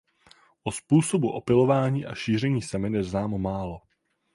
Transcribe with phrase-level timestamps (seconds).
[0.63, 3.81] O způsobu opylování a šíření semen je známo málo.